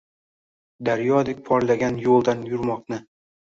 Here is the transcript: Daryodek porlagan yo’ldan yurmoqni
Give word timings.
Daryodek 0.89 1.45
porlagan 1.51 2.01
yo’ldan 2.09 2.45
yurmoqni 2.57 3.03